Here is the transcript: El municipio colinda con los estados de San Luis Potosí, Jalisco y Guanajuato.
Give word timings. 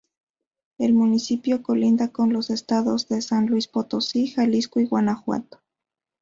El 0.79 0.93
municipio 0.95 1.61
colinda 1.61 2.07
con 2.11 2.33
los 2.33 2.49
estados 2.49 3.07
de 3.07 3.21
San 3.21 3.45
Luis 3.45 3.67
Potosí, 3.67 4.29
Jalisco 4.31 4.79
y 4.79 4.87
Guanajuato. 4.87 5.59